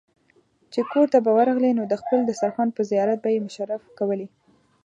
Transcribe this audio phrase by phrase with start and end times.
[0.73, 4.27] چې کورته به ورغلې نو د خپل دسترخوان په زيارت به يې مشرف کولې.